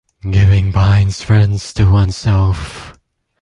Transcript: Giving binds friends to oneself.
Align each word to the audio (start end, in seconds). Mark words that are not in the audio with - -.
Giving 0.27 0.71
binds 0.71 1.21
friends 1.21 1.71
to 1.75 1.85
oneself. 1.91 2.97